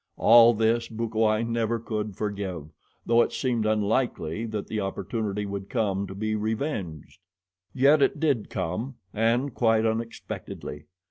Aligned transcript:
All 0.17 0.55
this 0.55 0.87
Bukawai 0.87 1.43
never 1.43 1.77
could 1.79 2.15
forgive, 2.15 2.71
though 3.05 3.21
it 3.21 3.31
seemed 3.31 3.67
unlikely 3.67 4.47
that 4.47 4.65
the 4.65 4.79
opportunity 4.79 5.45
would 5.45 5.69
come 5.69 6.07
to 6.07 6.15
be 6.15 6.33
revenged. 6.35 7.19
Yet 7.71 8.01
it 8.01 8.19
did 8.19 8.49
come, 8.49 8.95
and 9.13 9.53
quite 9.53 9.85
unexpectedly. 9.85 10.85